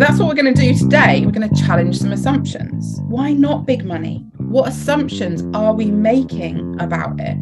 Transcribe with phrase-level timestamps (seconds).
[0.00, 1.26] That's what we're going to do today.
[1.26, 3.00] We're going to challenge some assumptions.
[3.02, 4.24] Why not big money?
[4.38, 7.36] What assumptions are we making about it?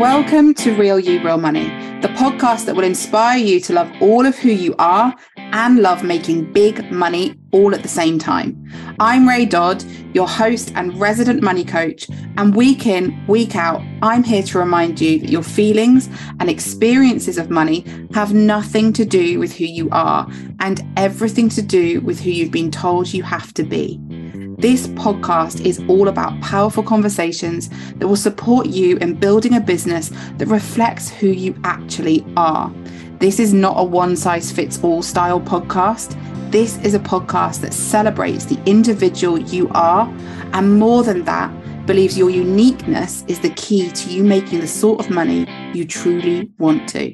[0.00, 1.68] Welcome to Real You, Real Money,
[2.00, 6.02] the podcast that will inspire you to love all of who you are and love
[6.02, 8.59] making big money all at the same time.
[9.02, 9.82] I'm Ray Dodd,
[10.12, 12.06] your host and resident money coach,
[12.36, 17.38] and week in, week out, I'm here to remind you that your feelings and experiences
[17.38, 22.20] of money have nothing to do with who you are and everything to do with
[22.20, 23.98] who you've been told you have to be.
[24.58, 30.10] This podcast is all about powerful conversations that will support you in building a business
[30.36, 32.70] that reflects who you actually are.
[33.20, 36.16] This is not a one size fits all style podcast.
[36.50, 40.08] This is a podcast that celebrates the individual you are,
[40.54, 41.52] and more than that,
[41.84, 46.50] believes your uniqueness is the key to you making the sort of money you truly
[46.56, 47.12] want to.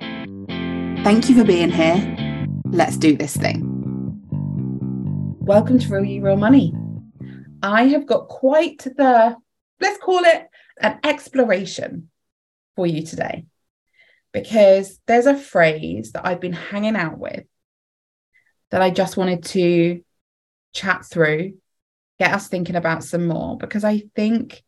[1.02, 2.46] Thank you for being here.
[2.70, 3.64] Let's do this thing.
[5.40, 6.72] Welcome to Real You Real Money.
[7.64, 9.34] I have got quite the,
[9.80, 10.50] let's call it
[10.80, 12.10] an exploration
[12.76, 13.46] for you today.
[14.36, 17.44] Because there's a phrase that I've been hanging out with
[18.70, 20.02] that I just wanted to
[20.74, 21.54] chat through,
[22.18, 24.62] get us thinking about some more, because I think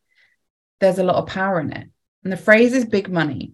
[0.80, 1.86] there's a lot of power in it.
[2.24, 3.52] And the phrase is big money.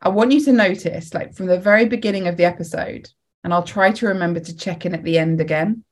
[0.00, 3.10] I want you to notice, like from the very beginning of the episode,
[3.42, 5.84] and I'll try to remember to check in at the end again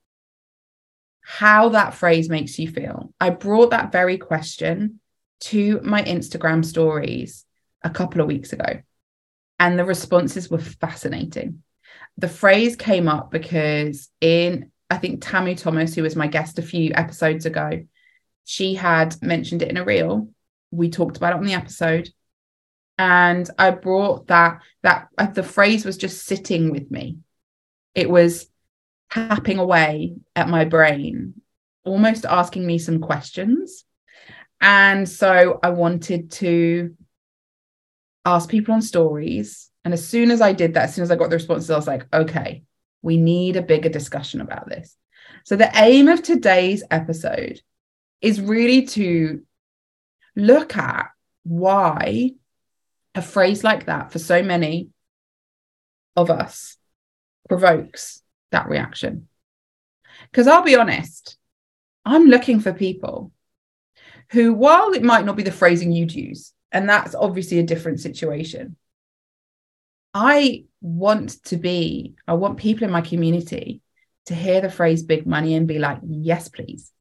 [1.21, 3.13] how that phrase makes you feel.
[3.21, 5.01] I brought that very question
[5.41, 7.45] to my Instagram stories
[7.83, 8.81] a couple of weeks ago,
[9.63, 11.63] and the responses were fascinating.
[12.19, 16.63] The phrase came up because in, I think, Tamu Thomas, who was my guest a
[16.63, 17.85] few episodes ago,
[18.45, 20.29] she had mentioned it in a reel.
[20.73, 22.09] We talked about it on the episode.
[22.99, 27.19] And I brought that, that uh, the phrase was just sitting with me.
[27.95, 28.49] It was
[29.13, 31.35] tapping away at my brain,
[31.85, 33.85] almost asking me some questions.
[34.61, 36.97] And so I wanted to
[38.25, 39.71] ask people on stories.
[39.85, 41.77] And as soon as I did that, as soon as I got the responses, I
[41.77, 42.63] was like, okay,
[43.03, 44.97] we need a bigger discussion about this.
[45.45, 47.61] So the aim of today's episode
[48.21, 49.43] is really to
[50.37, 51.11] look at
[51.43, 52.33] why
[53.15, 54.91] a phrase like that for so many
[56.17, 56.77] of us
[57.49, 58.23] provokes
[58.53, 59.29] that reaction.
[60.31, 61.37] Because I'll be honest,
[62.05, 63.33] I'm looking for people
[64.31, 68.01] who, while it might not be the phrasing you'd use, and that's obviously a different
[68.01, 68.77] situation,
[70.15, 73.83] I want to be, I want people in my community
[74.27, 76.93] to hear the phrase big money and be like, yes, please.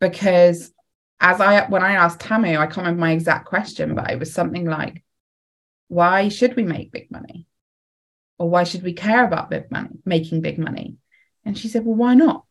[0.00, 0.72] Because
[1.20, 4.32] as I, when I asked Tamu, I can't remember my exact question, but it was
[4.32, 5.02] something like,
[5.88, 7.46] why should we make big money?
[8.40, 10.96] or why should we care about big money, making big money?
[11.44, 12.46] And she said, well, why not?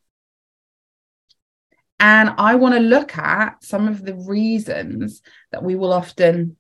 [2.00, 5.22] And I want to look at some of the reasons
[5.52, 6.56] that we will often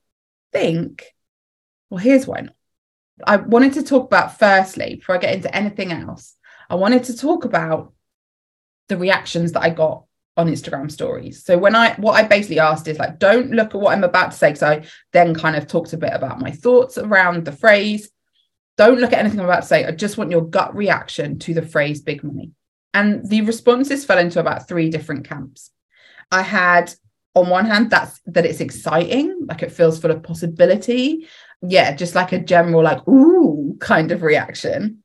[0.51, 1.05] think,
[1.89, 2.55] well, here's why not.
[3.25, 6.35] I wanted to talk about, firstly, before I get into anything else,
[6.69, 7.94] I wanted to talk about
[8.88, 10.05] the reactions that I got
[10.38, 11.44] on Instagram stories.
[11.44, 14.31] So when I what I basically asked is like, don't look at what I'm about
[14.31, 14.53] to say.
[14.56, 18.09] So I then kind of talked a bit about my thoughts around the phrase.
[18.77, 19.85] Don't look at anything I'm about to say.
[19.85, 22.51] I just want your gut reaction to the phrase big money.
[22.94, 25.72] And the responses fell into about three different camps.
[26.31, 26.94] I had
[27.35, 31.27] on one hand that's that it's exciting, like it feels full of possibility.
[31.61, 35.03] Yeah, just like a general like ooh kind of reaction.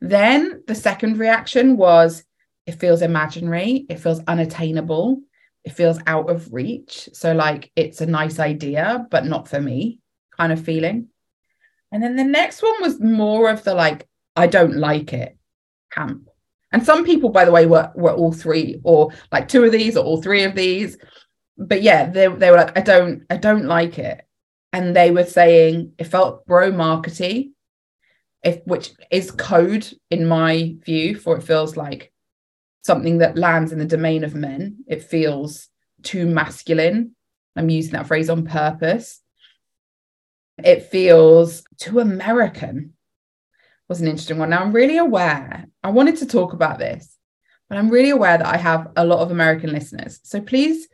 [0.00, 2.24] Then the second reaction was
[2.66, 5.20] it feels imaginary, it feels unattainable,
[5.64, 7.08] it feels out of reach.
[7.12, 10.00] So like it's a nice idea but not for me
[10.36, 11.08] kind of feeling.
[11.92, 15.38] And then the next one was more of the like, I don't like it
[15.92, 16.28] camp.
[16.74, 19.96] And some people, by the way, were were all three, or like two of these,
[19.96, 20.98] or all three of these.
[21.56, 24.26] But yeah, they, they were like, I don't, I don't like it.
[24.72, 27.52] And they were saying it felt bro markety,
[28.42, 32.12] if which is code in my view, for it feels like
[32.82, 34.78] something that lands in the domain of men.
[34.88, 35.68] It feels
[36.02, 37.14] too masculine.
[37.56, 39.22] I'm using that phrase on purpose
[40.62, 42.92] it feels too American
[43.88, 44.50] was an interesting one.
[44.50, 47.16] Now I'm really aware, I wanted to talk about this,
[47.68, 50.20] but I'm really aware that I have a lot of American listeners.
[50.22, 50.88] So please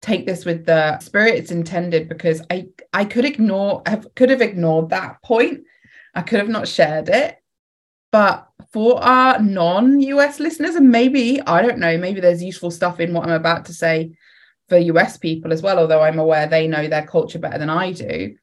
[0.00, 4.40] take this with the spirit it's intended because I I could ignore have could have
[4.42, 5.64] ignored that point.
[6.14, 7.36] I could have not shared it.
[8.10, 13.12] But for our non-US listeners, and maybe, I don't know, maybe there's useful stuff in
[13.12, 14.12] what I'm about to say
[14.68, 17.92] for US people as well, although I'm aware they know their culture better than I
[17.92, 18.34] do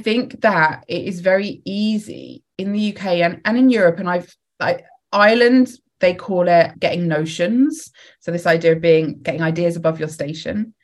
[0.00, 4.08] I think that it is very easy in the UK and, and in Europe, and
[4.08, 7.90] I've like Ireland, they call it getting notions.
[8.20, 10.74] So this idea of being getting ideas above your station.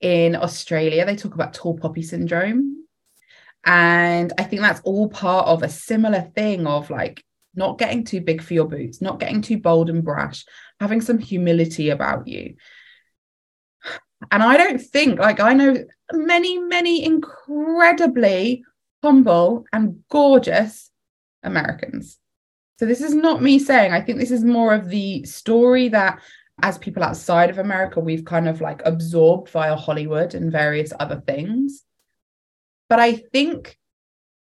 [0.00, 2.86] In Australia, they talk about tall poppy syndrome.
[3.64, 7.24] And I think that's all part of a similar thing of like
[7.54, 10.44] not getting too big for your boots, not getting too bold and brash,
[10.80, 12.56] having some humility about you.
[14.30, 15.76] And I don't think, like, I know
[16.12, 18.64] many, many incredibly
[19.02, 20.91] humble and gorgeous
[21.42, 22.18] Americans.
[22.78, 26.20] So this is not me saying, I think this is more of the story that
[26.62, 31.22] as people outside of America, we've kind of like absorbed via Hollywood and various other
[31.26, 31.84] things.
[32.88, 33.78] But I think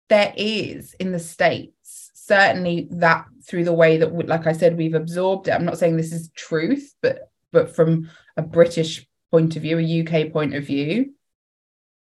[0.09, 4.95] there is in the States, certainly that through the way that, like I said, we've
[4.95, 5.53] absorbed it.
[5.53, 10.03] I'm not saying this is truth, but but from a British point of view, a
[10.03, 11.15] UK point of view,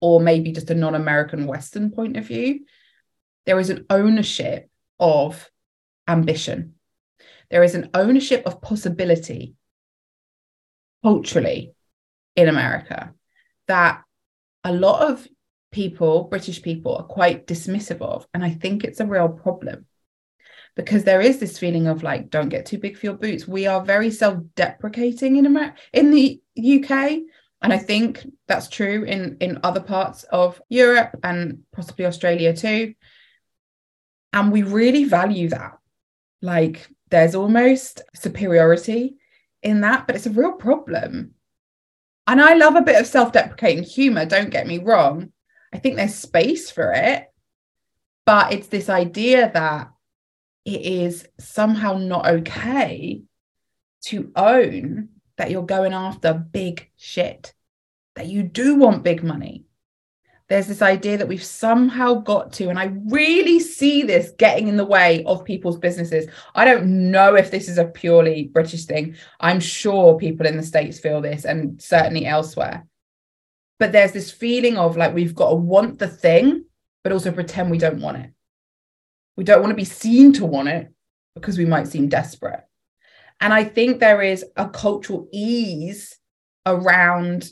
[0.01, 2.65] or maybe just a non-American Western point of view,
[3.45, 4.69] there is an ownership
[5.00, 5.50] of
[6.07, 6.75] ambition.
[7.50, 9.56] There is an ownership of possibility
[11.04, 11.74] culturally
[12.36, 13.13] in America
[13.68, 14.04] that
[14.63, 15.28] a lot of
[15.72, 18.25] people, British people, are quite dismissive of.
[18.34, 19.86] And I think it's a real problem
[20.75, 23.48] because there is this feeling of like, don't get too big for your boots.
[23.48, 27.19] We are very self deprecating in America, in the UK.
[27.62, 32.94] And I think that's true in, in other parts of Europe and possibly Australia too.
[34.33, 35.77] And we really value that.
[36.41, 39.18] Like there's almost superiority
[39.62, 41.35] in that, but it's a real problem.
[42.27, 45.31] And I love a bit of self deprecating humor, don't get me wrong.
[45.74, 47.31] I think there's space for it.
[48.25, 49.91] But it's this idea that
[50.65, 53.24] it is somehow not okay
[54.06, 57.53] to own that you're going after big shit,
[58.15, 59.65] that you do want big money.
[60.54, 64.78] There's this idea that we've somehow got to, and I really see this getting in
[64.78, 66.28] the way of people's businesses.
[66.54, 69.16] I don't know if this is a purely British thing.
[69.40, 72.86] I'm sure people in the States feel this and certainly elsewhere.
[73.80, 76.66] But there's this feeling of like we've got to want the thing,
[77.04, 78.30] but also pretend we don't want it.
[79.36, 80.94] We don't want to be seen to want it
[81.34, 82.64] because we might seem desperate.
[83.42, 86.16] And I think there is a cultural ease
[86.68, 87.50] around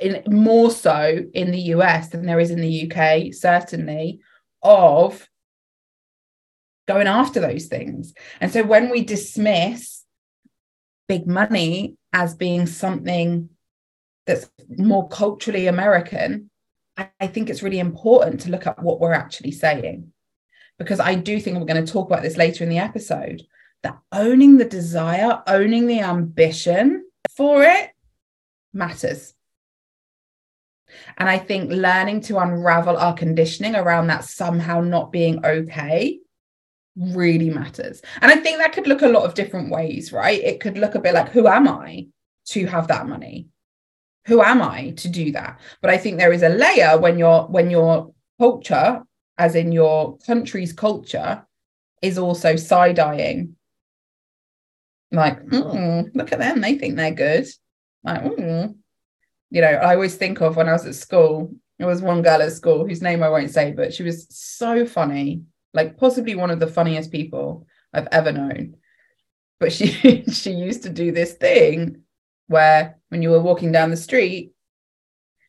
[0.00, 4.20] in more so in the US than there is in the UK, certainly,
[4.62, 5.28] of
[6.86, 8.12] going after those things.
[8.40, 10.04] And so when we dismiss
[11.08, 13.48] big money as being something
[14.26, 16.50] that's more culturally American,
[16.96, 20.12] I think it's really important to look at what we're actually saying.
[20.78, 23.42] Because I do think we're going to talk about this later in the episode
[23.82, 27.04] that owning the desire, owning the ambition
[27.34, 27.90] for it
[28.72, 29.34] matters.
[31.18, 36.18] And I think learning to unravel our conditioning around that somehow not being okay
[36.96, 38.02] really matters.
[38.20, 40.42] And I think that could look a lot of different ways, right?
[40.42, 42.08] It could look a bit like, who am I
[42.48, 43.48] to have that money?
[44.26, 45.58] Who am I to do that?
[45.80, 49.02] But I think there is a layer when your when your culture,
[49.38, 51.44] as in your country's culture,
[52.02, 53.56] is also side-eyeing
[55.12, 56.60] like, mm, look at them.
[56.60, 57.46] They think they're good.
[58.02, 58.76] Like, mm.
[59.52, 62.40] You know, I always think of when I was at school, there was one girl
[62.40, 65.42] at school whose name I won't say, but she was so funny,
[65.74, 68.76] like possibly one of the funniest people I've ever known.
[69.60, 72.00] But she she used to do this thing
[72.46, 74.52] where when you were walking down the street,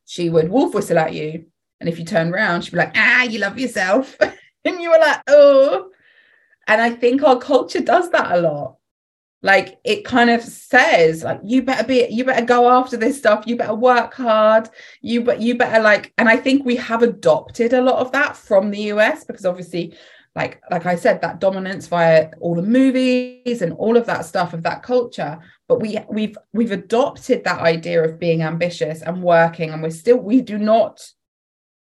[0.06, 1.46] she would wolf whistle at you.
[1.80, 4.18] And if you turned around, she'd be like, ah, you love yourself.
[4.66, 5.92] and you were like, oh.
[6.68, 8.76] And I think our culture does that a lot
[9.44, 13.44] like it kind of says like you better be you better go after this stuff.
[13.46, 14.70] You better work hard.
[15.02, 18.38] You but you better like and i think we have adopted a lot of that
[18.38, 19.96] from the us because obviously
[20.36, 24.54] like like i said that dominance via all the movies and all of that stuff
[24.54, 25.38] of that culture.
[25.68, 30.18] But we we've we've adopted that idea of being ambitious and working and we're still
[30.18, 31.06] we do not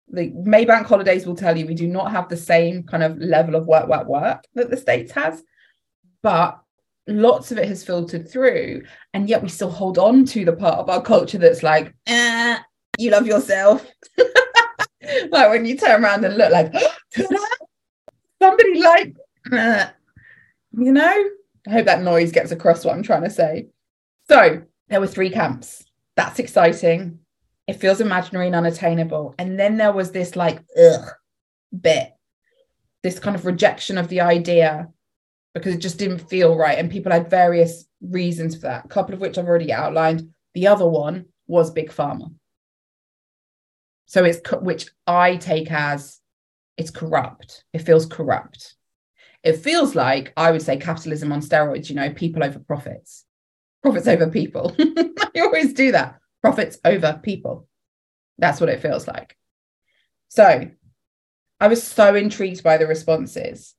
[0.08, 3.54] the maybank holidays will tell you we do not have the same kind of level
[3.54, 5.44] of work work work that the states has.
[6.22, 6.58] But
[7.08, 8.82] lots of it has filtered through
[9.12, 12.58] and yet we still hold on to the part of our culture that's like eh,
[12.98, 13.86] you love yourself.
[15.30, 16.72] Like when you turn around and look like
[18.40, 19.16] somebody like
[19.52, 19.88] eh.
[20.78, 21.24] you know?
[21.66, 23.66] I hope that noise gets across what i'm trying to say.
[24.28, 25.84] So there were three camps.
[26.16, 27.18] That's exciting.
[27.66, 29.34] It feels imaginary and unattainable.
[29.38, 31.08] And then there was this like ugh
[31.78, 32.12] bit.
[33.02, 34.88] This kind of rejection of the idea
[35.54, 36.78] because it just didn't feel right.
[36.78, 40.30] And people had various reasons for that, a couple of which I've already outlined.
[40.54, 42.32] The other one was Big Pharma.
[44.06, 46.20] So it's which I take as
[46.76, 47.64] it's corrupt.
[47.72, 48.74] It feels corrupt.
[49.42, 53.24] It feels like I would say capitalism on steroids, you know, people over profits,
[53.82, 54.74] profits over people.
[54.78, 56.18] you always do that.
[56.42, 57.66] Profits over people.
[58.38, 59.36] That's what it feels like.
[60.28, 60.70] So
[61.60, 63.74] I was so intrigued by the responses.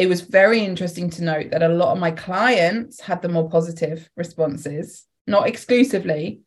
[0.00, 3.50] It was very interesting to note that a lot of my clients had the more
[3.50, 6.40] positive responses, not exclusively,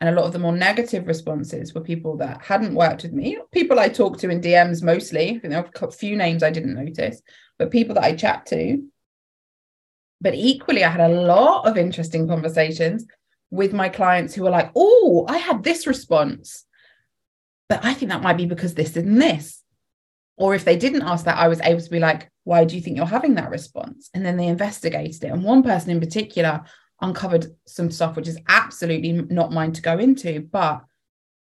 [0.00, 3.38] and a lot of the more negative responses were people that hadn't worked with me,
[3.50, 5.40] people I talked to in DMs mostly.
[5.42, 7.20] There are a few names I didn't notice,
[7.58, 8.84] but people that I chat to.
[10.20, 13.04] But equally, I had a lot of interesting conversations
[13.50, 16.66] with my clients who were like, oh, I had this response,
[17.68, 19.61] but I think that might be because this and this.
[20.42, 22.82] Or if they didn't ask that, I was able to be like, why do you
[22.82, 24.10] think you're having that response?
[24.12, 25.30] And then they investigated it.
[25.30, 26.62] And one person in particular
[27.00, 30.82] uncovered some stuff which is absolutely not mine to go into, but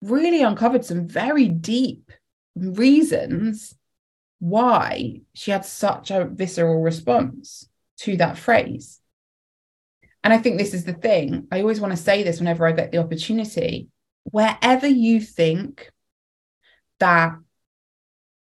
[0.03, 2.11] really uncovered some very deep
[2.55, 3.73] reasons
[4.37, 7.67] why she had such a visceral response
[8.01, 8.99] to that phrase.
[10.23, 11.47] And I think this is the thing.
[11.51, 13.87] I always want to say this whenever I get the opportunity.
[14.25, 15.89] Wherever you think
[16.99, 17.33] that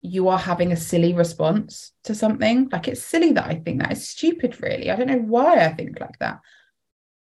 [0.05, 3.91] you are having a silly response to something, like it's silly that I think that
[3.91, 4.89] is stupid, really.
[4.89, 6.39] I don't know why I think like that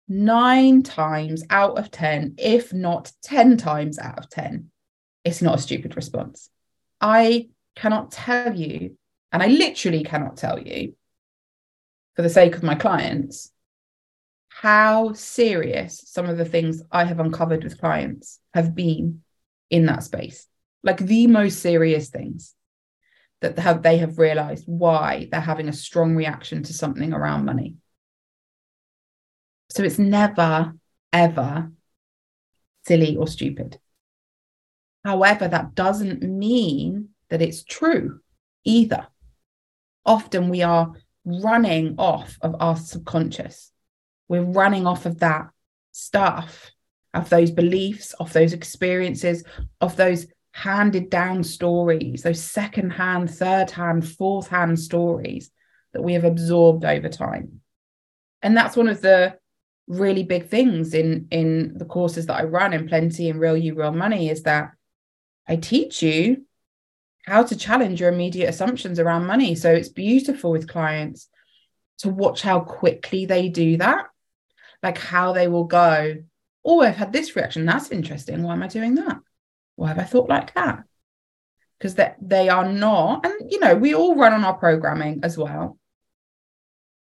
[0.08, 4.70] nine times out of 10, if not 10 times out of 10,
[5.24, 6.50] it's not a stupid response.
[7.00, 8.96] I cannot tell you,
[9.32, 10.94] and I literally cannot tell you,
[12.14, 13.50] for the sake of my clients,
[14.48, 19.22] how serious some of the things I have uncovered with clients have been
[19.70, 20.46] in that space.
[20.84, 22.54] Like the most serious things
[23.44, 27.76] that have they have realized why they're having a strong reaction to something around money.
[29.70, 30.72] So it's never,
[31.12, 31.70] ever
[32.86, 33.78] silly or stupid.
[35.04, 38.20] However, that doesn't mean that it's true
[38.64, 39.06] either.
[40.06, 40.92] Often we are
[41.26, 43.72] running off of our subconscious.
[44.28, 45.48] We're running off of that
[45.92, 46.70] stuff,
[47.12, 49.44] of those beliefs, of those experiences,
[49.82, 55.50] of those handed down stories, those second hand, third hand, fourth hand stories
[55.92, 57.60] that we have absorbed over time.
[58.40, 59.36] And that's one of the
[59.88, 63.74] really big things in in the courses that I run in Plenty and Real You
[63.74, 64.70] Real Money is that
[65.48, 66.44] I teach you
[67.26, 69.56] how to challenge your immediate assumptions around money.
[69.56, 71.28] So it's beautiful with clients
[71.98, 74.06] to watch how quickly they do that,
[74.84, 76.14] like how they will go,
[76.64, 77.66] Oh, I've had this reaction.
[77.66, 78.44] That's interesting.
[78.44, 79.18] Why am I doing that?
[79.76, 80.84] Why have I thought like that?
[81.78, 85.36] Because that they are not, and you know, we all run on our programming as
[85.36, 85.78] well.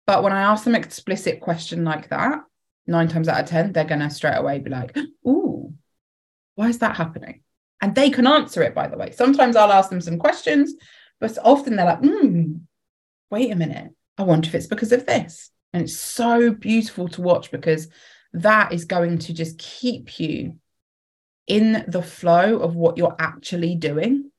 [0.08, 2.40] But when I ask them explicit question like that,
[2.88, 4.96] nine times out of 10, they're going to straight away be like,
[5.28, 5.74] Ooh,
[6.56, 7.42] why is that happening?
[7.82, 9.12] And they can answer it, by the way.
[9.12, 10.74] Sometimes I'll ask them some questions,
[11.20, 12.58] but often they're like, Hmm,
[13.32, 13.92] wait a minute.
[14.18, 15.52] I wonder if it's because of this.
[15.74, 17.90] And it's so beautiful to watch because
[18.34, 20.58] that is going to just keep you
[21.48, 24.32] in the flow of what you're actually doing.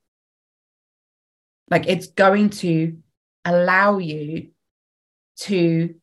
[1.70, 2.98] Like it's going to
[3.44, 4.50] allow you
[5.38, 5.94] to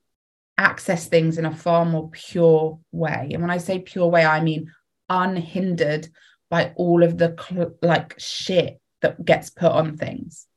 [0.57, 3.29] access things in a far more pure way.
[3.33, 4.71] And when I say pure way, I mean
[5.09, 6.07] unhindered
[6.49, 10.47] by all of the cl- like shit that gets put on things.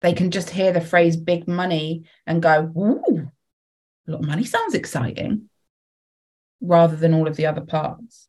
[0.00, 3.30] They can just hear the phrase big money and go, ooh,
[4.08, 5.50] a lot of money sounds exciting,
[6.62, 8.26] rather than all of the other parts.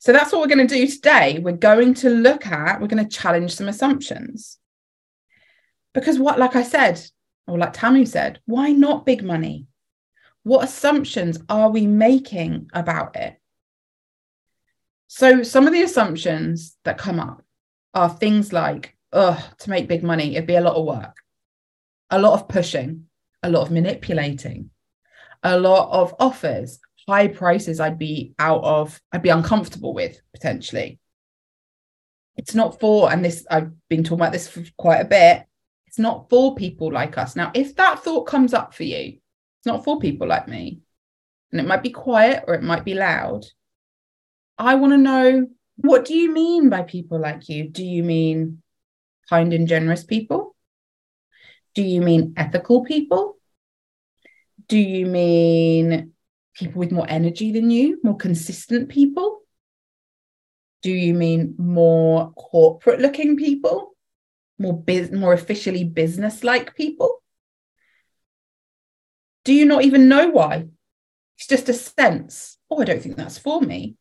[0.00, 1.38] So that's what we're going to do today.
[1.40, 4.58] We're going to look at, we're going to challenge some assumptions.
[5.92, 7.00] Because what, like I said,
[7.46, 9.66] or like Tamu said, why not big money?
[10.42, 13.38] What assumptions are we making about it?
[15.06, 17.42] So, some of the assumptions that come up
[17.92, 21.16] are things like, oh, to make big money, it'd be a lot of work,
[22.08, 23.06] a lot of pushing,
[23.42, 24.70] a lot of manipulating,
[25.42, 26.78] a lot of offers,
[27.10, 31.00] high prices I'd be out of, I'd be uncomfortable with potentially.
[32.36, 35.44] It's not for, and this, I've been talking about this for quite a bit,
[35.88, 37.34] it's not for people like us.
[37.34, 39.18] Now, if that thought comes up for you,
[39.58, 40.82] it's not for people like me.
[41.50, 43.44] And it might be quiet or it might be loud.
[44.56, 45.48] I want to know
[45.78, 47.68] what do you mean by people like you?
[47.68, 48.62] Do you mean
[49.28, 50.54] kind and generous people?
[51.74, 53.36] Do you mean ethical people?
[54.68, 56.12] Do you mean
[56.54, 59.40] people with more energy than you, more consistent people?
[60.82, 63.94] Do you mean more corporate looking people?
[64.58, 67.22] More biz- more officially business like people?
[69.44, 70.66] Do you not even know why?
[71.38, 72.58] It's just a sense.
[72.70, 73.96] Oh, I don't think that's for me.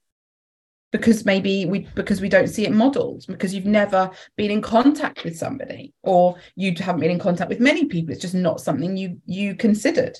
[0.91, 5.23] because maybe we because we don't see it modeled because you've never been in contact
[5.23, 8.97] with somebody or you haven't been in contact with many people it's just not something
[8.97, 10.17] you you considered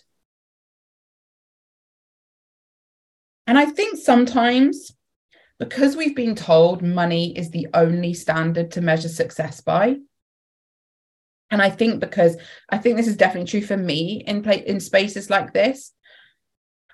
[3.49, 4.95] and i think sometimes
[5.57, 9.95] because we've been told money is the only standard to measure success by
[11.49, 12.37] and i think because
[12.69, 15.91] i think this is definitely true for me in play in spaces like this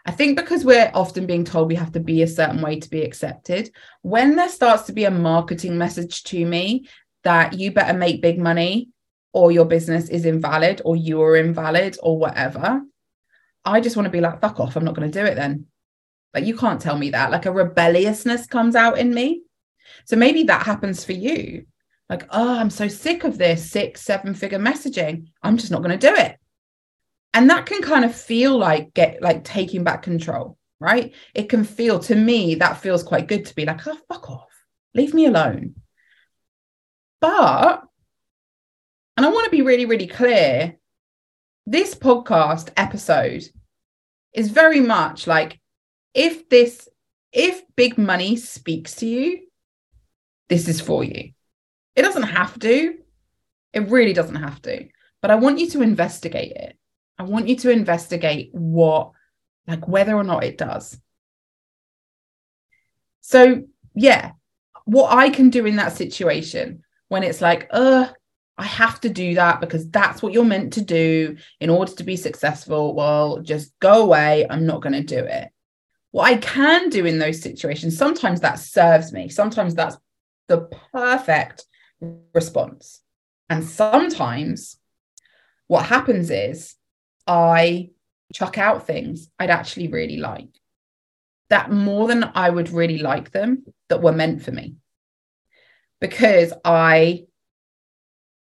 [0.07, 2.89] I think because we're often being told we have to be a certain way to
[2.91, 3.71] be accepted,
[4.03, 6.87] when there starts to be a marketing message to me
[7.23, 8.89] that you better make big money
[9.33, 12.83] or your business is invalid or you are invalid or whatever,
[13.65, 14.75] I just want to be like, fuck off.
[14.75, 15.65] I'm not going to do it then.
[16.35, 17.31] Like, you can't tell me that.
[17.31, 19.41] Like, a rebelliousness comes out in me.
[20.05, 21.65] So maybe that happens for you.
[22.09, 25.29] Like, oh, I'm so sick of this six, seven figure messaging.
[25.41, 26.37] I'm just not going to do it
[27.35, 31.63] and that can kind of feel like get like taking back control right it can
[31.63, 34.65] feel to me that feels quite good to be like oh fuck off
[34.95, 35.75] leave me alone
[37.19, 37.83] but
[39.17, 40.75] and i want to be really really clear
[41.67, 43.43] this podcast episode
[44.33, 45.59] is very much like
[46.15, 46.89] if this
[47.31, 49.41] if big money speaks to you
[50.49, 51.31] this is for you
[51.95, 52.97] it doesn't have to
[53.73, 54.87] it really doesn't have to
[55.21, 56.75] but i want you to investigate it
[57.17, 59.11] I want you to investigate what,
[59.67, 60.99] like, whether or not it does.
[63.21, 63.63] So,
[63.95, 64.31] yeah,
[64.85, 68.07] what I can do in that situation when it's like, uh,
[68.57, 72.03] I have to do that because that's what you're meant to do in order to
[72.03, 72.93] be successful.
[72.93, 74.45] Well, just go away.
[74.49, 75.49] I'm not going to do it.
[76.15, 79.27] What I can do in those situations, sometimes that serves me.
[79.27, 79.97] Sometimes that's
[80.47, 80.59] the
[80.93, 81.65] perfect
[82.33, 83.01] response.
[83.49, 84.77] And sometimes
[85.67, 86.75] what happens is
[87.27, 87.89] I
[88.33, 90.47] chuck out things I'd actually really like.
[91.49, 94.75] That more than I would really like them that were meant for me.
[95.99, 97.25] Because I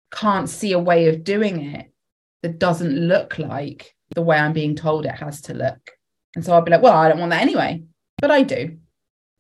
[0.10, 1.94] can't see a way of doing it
[2.42, 5.92] that doesn't look like the way I'm being told it has to look.
[6.36, 7.84] And so I'll be like, well, I don't want that anyway.
[8.20, 8.78] But I do.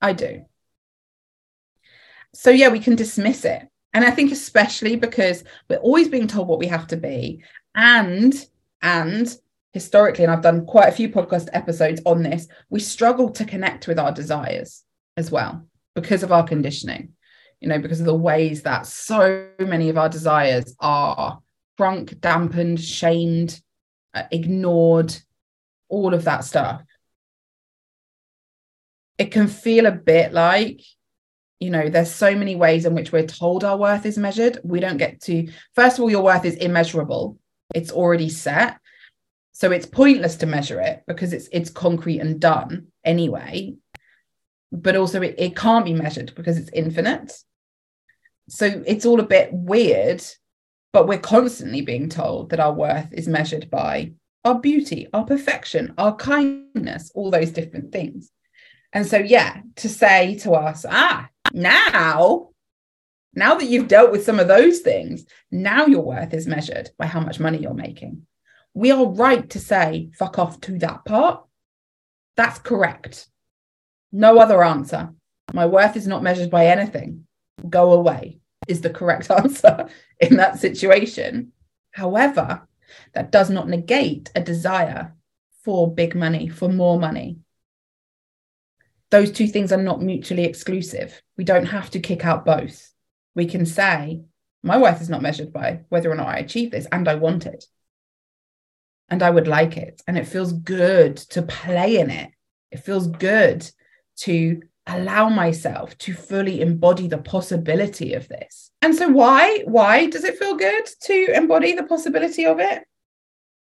[0.01, 0.45] I do.
[2.33, 3.67] So, yeah, we can dismiss it.
[3.93, 7.43] And I think, especially because we're always being told what we have to be.
[7.75, 8.33] And
[8.81, 9.37] and
[9.73, 13.87] historically, and I've done quite a few podcast episodes on this, we struggle to connect
[13.87, 14.83] with our desires
[15.17, 17.13] as well because of our conditioning,
[17.59, 21.39] you know, because of the ways that so many of our desires are
[21.77, 23.61] shrunk, dampened, shamed,
[24.13, 25.15] uh, ignored,
[25.91, 26.81] all of that stuff.
[29.17, 30.81] It can feel a bit like,
[31.59, 34.57] you know, there's so many ways in which we're told our worth is measured.
[34.63, 37.37] We don't get to, first of all, your worth is immeasurable
[37.73, 38.79] it's already set
[39.51, 43.73] so it's pointless to measure it because it's it's concrete and done anyway
[44.71, 47.33] but also it, it can't be measured because it's infinite
[48.49, 50.23] so it's all a bit weird
[50.93, 54.11] but we're constantly being told that our worth is measured by
[54.43, 58.31] our beauty our perfection our kindness all those different things
[58.93, 62.51] and so yeah to say to us ah now
[63.33, 67.05] now that you've dealt with some of those things, now your worth is measured by
[67.05, 68.25] how much money you're making.
[68.73, 71.43] We are right to say, fuck off to that part.
[72.35, 73.27] That's correct.
[74.11, 75.13] No other answer.
[75.53, 77.25] My worth is not measured by anything.
[77.69, 79.87] Go away is the correct answer
[80.19, 81.53] in that situation.
[81.91, 82.67] However,
[83.13, 85.15] that does not negate a desire
[85.63, 87.37] for big money, for more money.
[89.09, 91.21] Those two things are not mutually exclusive.
[91.37, 92.91] We don't have to kick out both
[93.35, 94.21] we can say,
[94.63, 97.45] my worth is not measured by whether or not I achieve this, and I want
[97.45, 97.65] it.
[99.09, 100.01] And I would like it.
[100.07, 102.31] And it feels good to play in it.
[102.71, 103.69] It feels good
[104.17, 108.71] to allow myself to fully embody the possibility of this.
[108.81, 112.83] And so why why does it feel good to embody the possibility of it?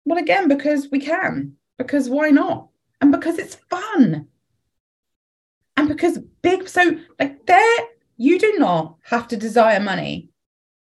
[0.05, 1.57] Well again because we can.
[1.79, 2.69] Because why not?
[3.01, 4.29] And because it's fun.
[5.77, 7.79] And because big so like there
[8.17, 10.31] you do not have to desire money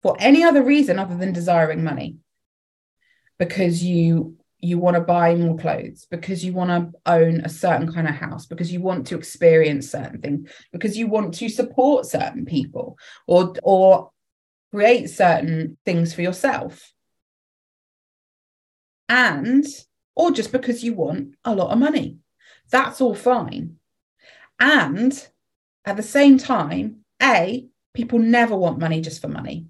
[0.02, 2.18] for any other reason other than desiring money
[3.38, 7.92] because you you want to buy more clothes because you want to own a certain
[7.92, 12.06] kind of house because you want to experience certain things because you want to support
[12.06, 12.96] certain people
[13.26, 14.10] or or
[14.72, 16.92] create certain things for yourself.
[19.08, 19.66] And
[20.16, 22.18] or just because you want a lot of money.
[22.70, 23.76] That's all fine.
[24.58, 25.12] And
[25.84, 29.66] at the same time a, people never want money just for money.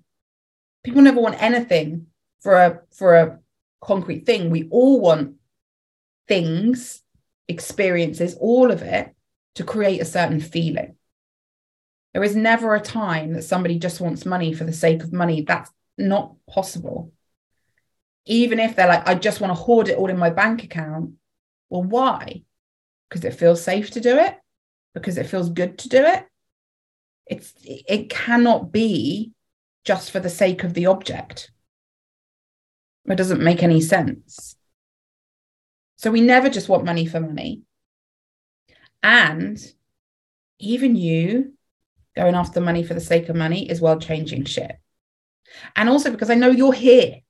[0.85, 2.07] People never want anything
[2.41, 3.39] for a for a
[3.85, 4.51] concrete thing.
[4.51, 5.37] We all want
[6.27, 7.03] things,
[7.49, 9.14] experiences, all of it
[9.57, 10.97] to create a certain feeling.
[12.12, 15.42] There is never a time that somebody just wants money for the sake of money.
[15.42, 17.12] That's not possible.
[18.27, 21.14] Even if they're like, I just want to hoard it all in my bank account.
[21.70, 22.42] Well, why?
[23.09, 24.37] Because it feels safe to do it,
[24.94, 26.25] because it feels good to do it.
[27.27, 29.33] It's it cannot be
[29.85, 31.51] just for the sake of the object.
[33.07, 34.57] It doesn't make any sense.
[35.97, 37.62] So we never just want money for money.
[39.03, 39.59] And
[40.59, 41.53] even you
[42.17, 44.77] going after money for the sake of money is world changing shit.
[45.77, 47.21] And also because I know you're here.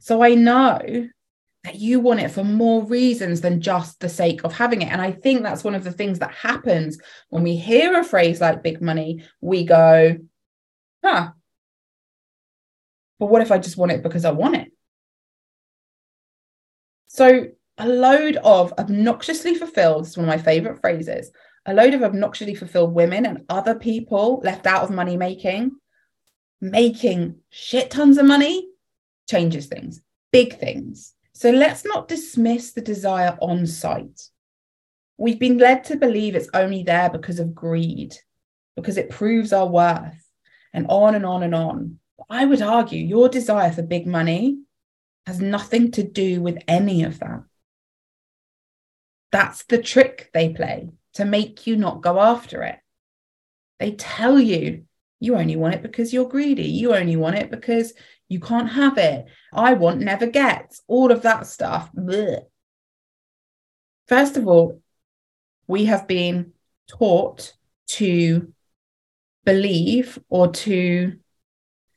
[0.00, 1.08] So I know
[1.64, 4.90] that you want it for more reasons than just the sake of having it.
[4.90, 6.98] And I think that's one of the things that happens
[7.28, 10.16] when we hear a phrase like big money, we go,
[11.04, 11.30] huh.
[13.18, 14.72] But what if I just want it because I want it?
[17.18, 21.32] So a load of obnoxiously fulfilled, is one of my favorite phrases,
[21.66, 25.72] a load of obnoxiously fulfilled women and other people left out of money making,
[26.60, 28.68] making shit tons of money
[29.28, 30.00] changes things,
[30.30, 31.14] big things.
[31.32, 34.22] So let's not dismiss the desire on sight.
[35.16, 38.14] We've been led to believe it's only there because of greed,
[38.76, 40.24] because it proves our worth,
[40.72, 41.98] and on and on and on.
[42.30, 44.58] I would argue your desire for big money
[45.28, 47.42] has nothing to do with any of that.
[49.30, 52.78] That's the trick they play to make you not go after it.
[53.78, 54.86] They tell you
[55.20, 56.68] you only want it because you're greedy.
[56.68, 57.92] You only want it because
[58.30, 59.26] you can't have it.
[59.52, 60.80] I want never gets.
[60.86, 61.90] All of that stuff.
[61.94, 62.46] Blech.
[64.06, 64.80] First of all,
[65.66, 66.54] we have been
[66.88, 67.52] taught
[67.88, 68.50] to
[69.44, 71.18] believe or to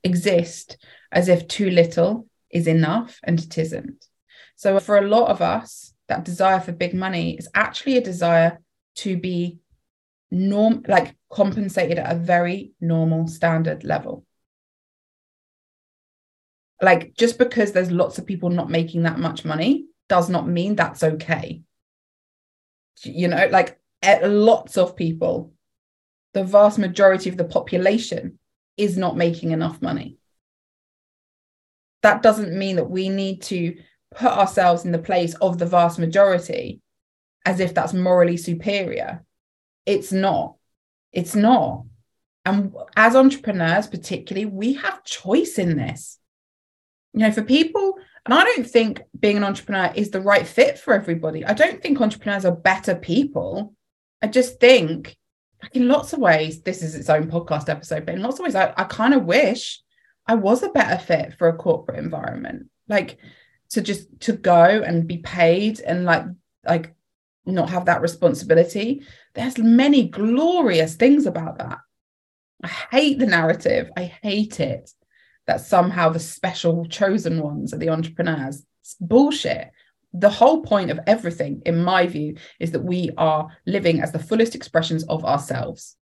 [0.03, 0.75] exist
[1.13, 4.05] as if too little is enough and it isn't.
[4.55, 8.59] So, for a lot of us, that desire for big money is actually a desire
[8.95, 9.59] to be
[10.29, 14.25] norm like compensated at a very normal standard level.
[16.81, 20.75] Like just because there's lots of people not making that much money does not mean
[20.75, 21.61] that's okay.
[23.03, 23.79] You know like
[24.23, 25.53] lots of people
[26.33, 28.39] the vast majority of the population
[28.77, 30.17] is not making enough money
[32.01, 33.75] that doesn't mean that we need to
[34.15, 36.81] put ourselves in the place of the vast majority
[37.45, 39.23] as if that's morally superior.
[39.85, 40.55] It's not.
[41.11, 41.85] It's not.
[42.45, 46.17] And as entrepreneurs, particularly, we have choice in this.
[47.13, 50.79] You know, for people, and I don't think being an entrepreneur is the right fit
[50.79, 51.45] for everybody.
[51.45, 53.73] I don't think entrepreneurs are better people.
[54.21, 55.17] I just think,
[55.61, 58.45] like in lots of ways, this is its own podcast episode, but in lots of
[58.45, 59.81] ways, I, I kind of wish
[60.27, 62.67] I was a better fit for a corporate environment.
[62.87, 63.17] Like
[63.71, 66.25] to just to go and be paid and like
[66.65, 66.93] like
[67.45, 69.03] not have that responsibility.
[69.33, 71.79] There's many glorious things about that.
[72.63, 73.89] I hate the narrative.
[73.97, 74.91] I hate it
[75.47, 78.63] that somehow the special chosen ones are the entrepreneurs.
[78.81, 79.71] It's bullshit.
[80.13, 84.19] The whole point of everything, in my view, is that we are living as the
[84.19, 85.95] fullest expressions of ourselves.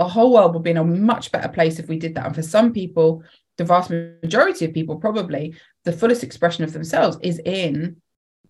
[0.00, 2.24] The whole world would be in a much better place if we did that.
[2.24, 3.22] And for some people,
[3.58, 8.00] the vast majority of people, probably the fullest expression of themselves is in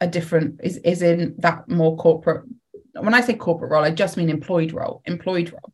[0.01, 2.45] a different is is in that more corporate
[2.95, 5.73] when i say corporate role i just mean employed role employed role.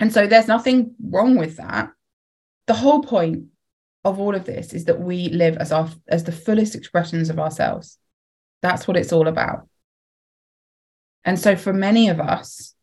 [0.00, 1.90] And so there's nothing wrong with that.
[2.66, 3.48] The whole point
[4.02, 7.38] of all of this is that we live as our as the fullest expressions of
[7.38, 7.98] ourselves.
[8.62, 9.68] That's what it's all about.
[11.22, 12.74] And so for many of us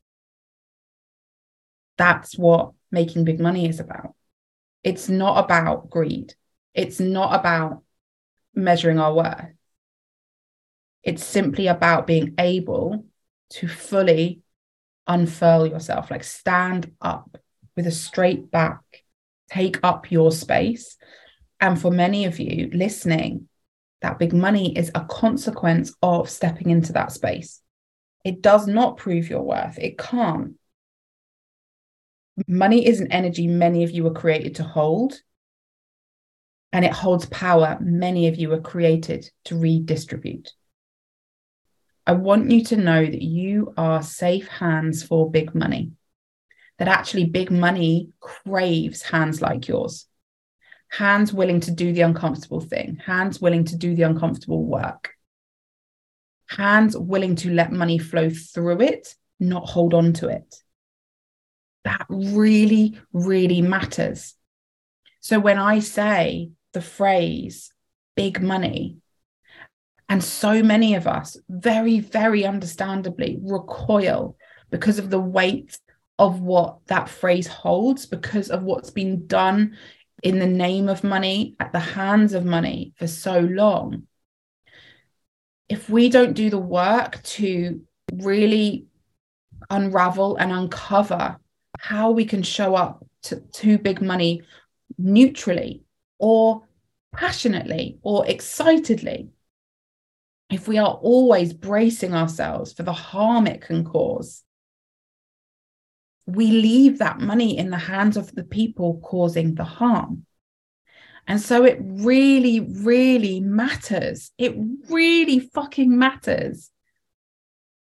[2.00, 4.16] that's what making big money is about
[4.84, 6.34] it's not about greed
[6.74, 7.84] it's not about
[8.56, 9.54] measuring our worth
[11.04, 13.06] it's simply about being able
[13.52, 14.42] to fully
[15.08, 17.38] unfurl yourself, like stand up
[17.76, 18.82] with a straight back,
[19.50, 20.98] take up your space.
[21.60, 23.48] And for many of you listening,
[24.02, 27.62] that big money is a consequence of stepping into that space.
[28.24, 30.59] It does not prove your worth, it can't.
[32.48, 35.22] Money is an energy many of you were created to hold,
[36.72, 40.52] and it holds power many of you were created to redistribute.
[42.06, 45.92] I want you to know that you are safe hands for big money,
[46.78, 50.08] that actually big money craves hands like yours,
[50.90, 55.12] hands willing to do the uncomfortable thing, hands willing to do the uncomfortable work,
[56.48, 60.56] hands willing to let money flow through it, not hold on to it.
[61.84, 64.36] That really, really matters.
[65.22, 67.72] So when I say the phrase
[68.16, 68.98] big money,
[70.08, 74.36] and so many of us, very, very understandably, recoil
[74.72, 75.78] because of the weight
[76.20, 79.78] of what that phrase holds because of what's been done
[80.22, 84.04] in the name of money at the hands of money for so long
[85.70, 88.88] if we don't do the work to really
[89.70, 91.38] unravel and uncover
[91.80, 94.42] how we can show up to, to big money
[94.98, 95.84] neutrally
[96.18, 96.64] or
[97.14, 99.30] passionately or excitedly,
[100.50, 104.44] if we are always bracing ourselves for the harm it can cause,
[106.26, 110.26] we leave that money in the hands of the people causing the harm.
[111.28, 114.32] And so it really, really matters.
[114.38, 114.56] It
[114.90, 116.72] really fucking matters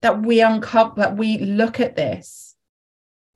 [0.03, 2.55] that we uncover, that we look at this.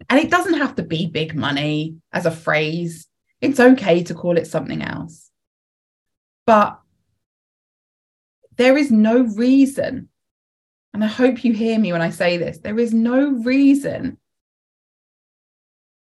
[0.09, 3.07] And it doesn't have to be big money as a phrase.
[3.41, 5.31] It's okay to call it something else.
[6.47, 6.79] But
[8.57, 10.09] there is no reason,
[10.93, 14.19] and I hope you hear me when I say this there is no reason.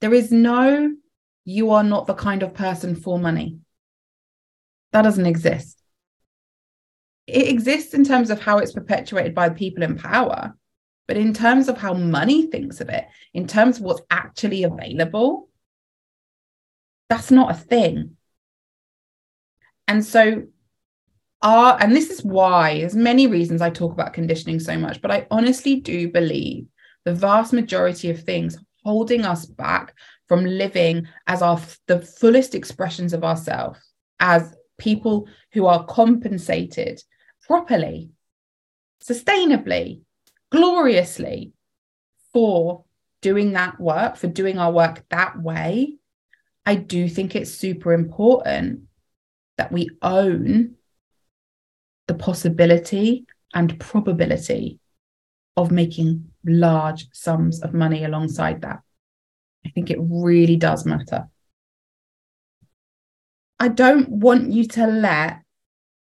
[0.02, 0.94] There is no,
[1.46, 3.60] you are not the kind of person for money.
[4.92, 5.82] That doesn't exist.
[7.26, 10.56] It exists in terms of how it's perpetuated by the people in power,
[11.08, 15.50] but in terms of how money thinks of it, in terms of what's actually available,
[17.10, 18.18] that's not a thing.
[19.88, 20.44] And so,
[21.42, 25.12] our, and this is why, there's many reasons I talk about conditioning so much, but
[25.12, 26.68] I honestly do believe
[27.04, 29.94] the vast majority of things holding us back
[30.28, 33.80] from living as our the fullest expressions of ourselves
[34.20, 37.02] as people who are compensated
[37.46, 38.10] properly,
[39.04, 40.02] sustainably,
[40.54, 41.52] gloriously
[42.32, 42.86] for
[43.22, 45.98] doing that work, for doing our work that way,
[46.66, 48.84] I do think it's super important
[49.58, 50.76] that we own
[52.08, 54.80] the possibility and probability
[55.58, 58.82] of making large sums of money alongside that.
[59.66, 61.28] I think it really does matter.
[63.60, 65.42] I don't want you to let,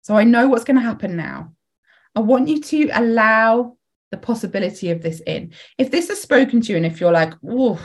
[0.02, 1.54] so I know what's going to happen now.
[2.16, 3.78] I want you to allow
[4.12, 5.54] the possibility of this in.
[5.78, 7.80] If this has spoken to you, and if you're like, oh,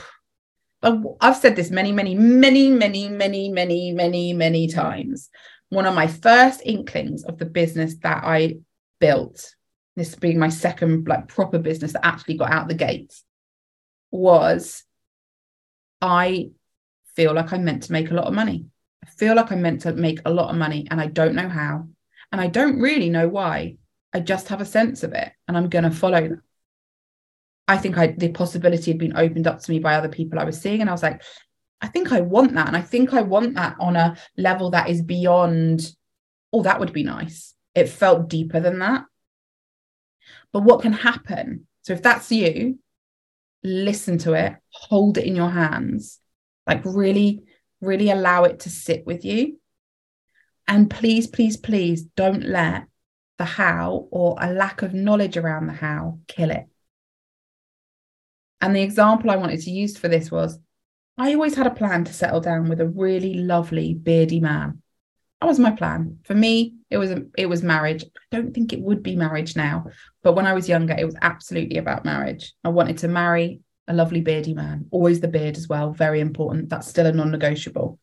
[1.21, 5.31] I've said this many, many, many, many, many, many, many, many times.
[5.71, 8.59] One of my first inklings of the business that I
[9.01, 9.55] built,
[9.97, 13.25] this being my second like proper business that actually got out the gates,
[14.11, 14.85] was
[16.01, 16.51] I
[17.17, 18.67] feel like I'm meant to make a lot of money.
[19.03, 21.49] I feel like I'm meant to make a lot of money and I don't know
[21.49, 21.89] how.
[22.31, 23.77] And I don't really know why.
[24.15, 26.39] I just have a sense of it and I'm going to follow that.
[27.67, 30.45] I think I the possibility had been opened up to me by other people I
[30.45, 30.81] was seeing.
[30.81, 31.23] And I was like,
[31.81, 32.69] I think I want that.
[32.69, 35.91] And I think I want that on a level that is beyond,
[36.53, 37.55] oh, that would be nice.
[37.75, 39.05] It felt deeper than that.
[40.53, 41.67] But what can happen?
[41.83, 42.79] So if that's you,
[43.63, 46.21] listen to it, hold it in your hands,
[46.67, 47.43] like really,
[47.81, 49.59] really allow it to sit with you.
[50.69, 52.85] And please, please, please don't let
[53.39, 56.67] the how or a lack of knowledge around the how kill it.
[58.61, 60.59] And the example I wanted to use for this was
[61.19, 64.83] I always had a plan to settle down with a really lovely beardy man.
[65.41, 66.19] That was my plan.
[66.25, 68.05] For me, it was a, it was marriage.
[68.05, 69.87] I don't think it would be marriage now,
[70.23, 72.55] but when I was younger, it was absolutely about marriage.
[72.65, 74.87] I wanted to marry a lovely beardy man.
[74.91, 76.71] Always the beard as well, very important.
[76.71, 77.99] That's still a non-negotiable.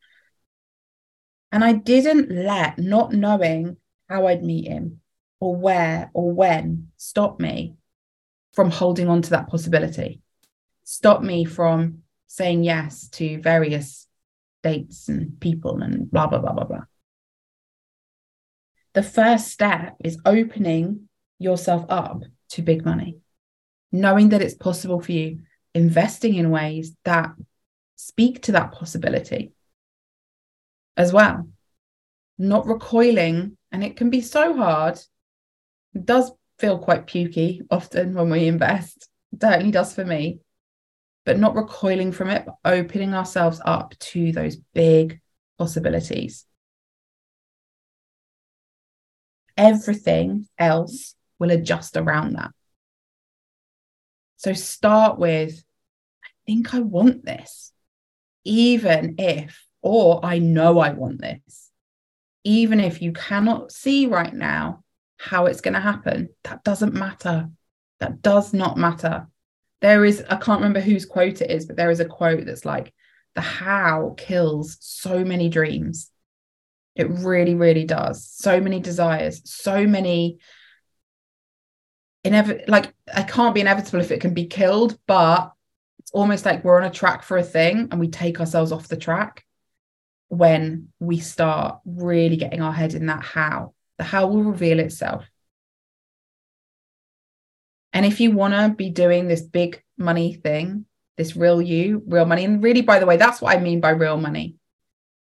[1.52, 5.01] And I didn't let not knowing how I'd meet him
[5.42, 7.76] or where or when stop me
[8.54, 10.22] from holding on to that possibility,
[10.86, 14.08] stop me from saying yes to various
[14.64, 16.84] dates and people and blah, blah, blah, blah, blah.
[18.94, 23.18] The first step is opening yourself up to big money,
[23.92, 25.40] knowing that it's possible for you,
[25.74, 27.32] investing in ways that
[27.96, 29.54] speak to that possibility
[30.98, 31.48] as well,
[32.38, 33.58] not recoiling.
[33.72, 35.00] And it can be so hard
[35.94, 39.10] does feel quite pukey often when we invest.
[39.40, 40.40] Certainly does for me.
[41.26, 45.22] But not recoiling from it, but opening ourselves up to those big
[45.58, 46.46] possibilities.
[49.56, 52.52] Everything else will adjust around that.
[54.38, 55.64] So start with,
[56.24, 57.72] I think I want this,
[58.44, 61.70] even if, or I know I want this,
[62.44, 64.84] even if you cannot see right now
[65.22, 66.30] how it's going to happen.
[66.44, 67.50] That doesn't matter.
[68.00, 69.28] That does not matter.
[69.82, 72.66] There is, I can't remember whose quote it is, but there is a quote that's
[72.66, 72.94] like,
[73.36, 76.10] the how kills so many dreams.
[76.96, 78.28] It really, really does.
[78.28, 80.40] So many desires, so many
[82.24, 85.54] inevitable, like, it can't be inevitable if it can be killed, but
[86.02, 88.88] It's almost like we're on a track for a thing and we take ourselves off
[88.88, 89.46] the track
[90.30, 93.74] when we start really getting our head in that how.
[94.02, 95.30] The how will reveal itself.
[97.94, 100.86] And if you want to be doing this big money thing,
[101.18, 103.92] this real you, real money, and really, by the way, that's what I mean by
[103.92, 104.56] real money.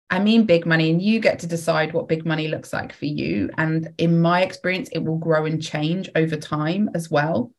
[0.09, 3.05] I mean big money, and you get to decide what big money looks like for
[3.05, 3.51] you.
[3.55, 7.53] And in my experience, it will grow and change over time as well.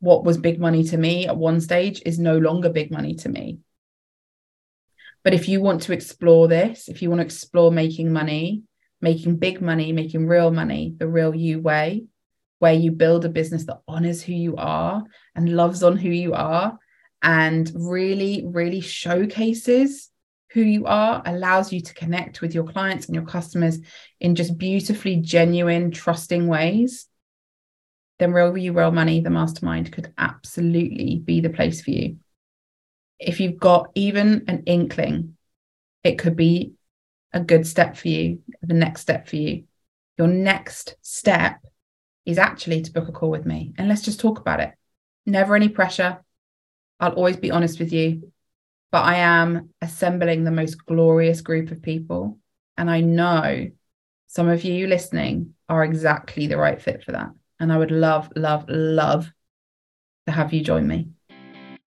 [0.00, 3.28] What was big money to me at one stage is no longer big money to
[3.28, 3.58] me.
[5.22, 8.62] But if you want to explore this, if you want to explore making money,
[9.02, 12.04] making big money, making real money, the real you way,
[12.60, 15.02] where you build a business that honors who you are
[15.34, 16.78] and loves on who you are
[17.20, 20.08] and really, really showcases
[20.52, 23.78] who you are, allows you to connect with your clients and your customers
[24.20, 27.08] in just beautifully genuine, trusting ways,
[28.18, 32.18] then Real You Real Money, the mastermind, could absolutely be the place for you.
[33.18, 35.36] If you've got even an inkling,
[36.04, 36.74] it could be
[37.32, 39.64] a good step for you, the next step for you.
[40.18, 41.60] Your next step
[42.24, 44.72] is actually to book a call with me and let's just talk about it.
[45.26, 46.22] Never any pressure.
[47.00, 48.32] I'll always be honest with you,
[48.92, 52.38] but I am assembling the most glorious group of people.
[52.76, 53.70] And I know
[54.28, 57.30] some of you listening are exactly the right fit for that.
[57.58, 59.32] And I would love, love, love
[60.26, 61.08] to have you join me.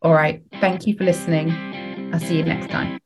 [0.03, 0.43] All right.
[0.61, 1.51] Thank you for listening.
[2.13, 3.01] I'll see you next time.